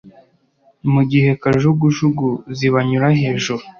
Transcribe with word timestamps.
mu 0.93 1.01
gihe 1.11 1.29
kajugujugu 1.41 2.27
zibanyura 2.57 3.07
hejuru. 3.19 3.63